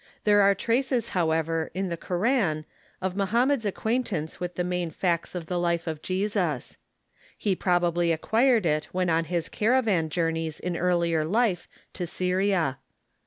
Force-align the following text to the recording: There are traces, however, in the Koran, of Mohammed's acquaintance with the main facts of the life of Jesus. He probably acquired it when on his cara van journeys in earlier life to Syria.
There 0.23 0.41
are 0.41 0.55
traces, 0.55 1.09
however, 1.09 1.69
in 1.75 1.89
the 1.89 1.95
Koran, 1.95 2.65
of 3.03 3.15
Mohammed's 3.15 3.67
acquaintance 3.67 4.39
with 4.39 4.55
the 4.55 4.63
main 4.63 4.89
facts 4.89 5.35
of 5.35 5.45
the 5.45 5.59
life 5.59 5.85
of 5.85 6.01
Jesus. 6.01 6.77
He 7.37 7.55
probably 7.55 8.11
acquired 8.11 8.65
it 8.65 8.85
when 8.85 9.11
on 9.11 9.25
his 9.25 9.47
cara 9.47 9.83
van 9.83 10.09
journeys 10.09 10.59
in 10.59 10.75
earlier 10.75 11.23
life 11.23 11.67
to 11.93 12.07
Syria. 12.07 12.79